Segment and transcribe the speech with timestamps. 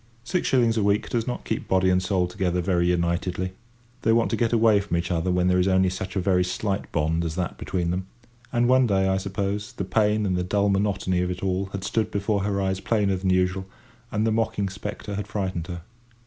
[0.23, 3.51] Six shillings a week does not keep body and soul together very unitedly.
[4.01, 6.43] They want to get away from each other when there is only such a very
[6.43, 8.07] slight bond as that between them;
[8.51, 11.83] and one day, I suppose, the pain and the dull monotony of it all had
[11.83, 13.67] stood before her eyes plainer than usual,
[14.11, 15.83] and the mocking spectre had frightened her.